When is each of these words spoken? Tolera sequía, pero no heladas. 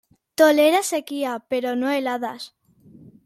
Tolera 0.39 0.81
sequía, 0.81 1.45
pero 1.47 1.75
no 1.75 1.91
heladas. 1.91 2.55